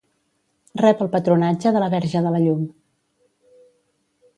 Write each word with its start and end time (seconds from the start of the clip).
Rep 0.83 1.03
el 1.05 1.11
patronatge 1.17 1.75
de 1.77 1.85
la 1.85 1.93
Verge 1.97 2.25
de 2.29 2.35
la 2.39 2.43
Llum. 2.47 2.67